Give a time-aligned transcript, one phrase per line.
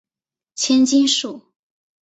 [0.55, 1.43] 千筋树